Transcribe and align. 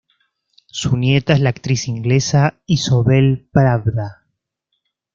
Su 0.65 0.97
nieta 0.97 1.33
es 1.33 1.41
la 1.41 1.51
actriz 1.51 1.87
inglesa 1.87 2.59
Isobel 2.65 3.47
Pravda. 3.51 4.25